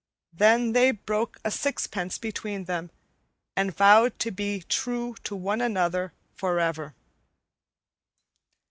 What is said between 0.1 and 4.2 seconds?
Then they broke a sixpence between them, and vowed